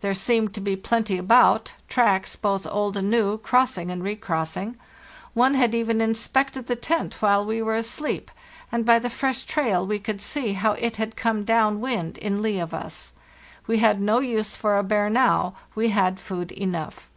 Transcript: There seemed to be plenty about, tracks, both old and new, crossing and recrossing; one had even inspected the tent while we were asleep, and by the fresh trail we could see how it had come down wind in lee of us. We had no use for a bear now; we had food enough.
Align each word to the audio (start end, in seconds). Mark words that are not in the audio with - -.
There 0.00 0.14
seemed 0.14 0.54
to 0.54 0.62
be 0.62 0.76
plenty 0.76 1.18
about, 1.18 1.74
tracks, 1.90 2.36
both 2.36 2.66
old 2.66 2.96
and 2.96 3.10
new, 3.10 3.36
crossing 3.36 3.90
and 3.90 4.02
recrossing; 4.02 4.78
one 5.34 5.52
had 5.52 5.74
even 5.74 6.00
inspected 6.00 6.68
the 6.68 6.74
tent 6.74 7.20
while 7.20 7.44
we 7.44 7.60
were 7.60 7.74
asleep, 7.76 8.30
and 8.72 8.86
by 8.86 8.98
the 8.98 9.10
fresh 9.10 9.44
trail 9.44 9.86
we 9.86 9.98
could 9.98 10.22
see 10.22 10.54
how 10.54 10.72
it 10.72 10.96
had 10.96 11.16
come 11.16 11.44
down 11.44 11.82
wind 11.82 12.16
in 12.16 12.40
lee 12.40 12.58
of 12.60 12.72
us. 12.72 13.12
We 13.66 13.76
had 13.76 14.00
no 14.00 14.20
use 14.20 14.56
for 14.56 14.78
a 14.78 14.82
bear 14.82 15.10
now; 15.10 15.54
we 15.74 15.90
had 15.90 16.18
food 16.18 16.50
enough. 16.52 17.10